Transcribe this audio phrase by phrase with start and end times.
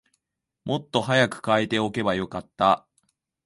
[0.65, 2.87] もっと早く替えておけばよかった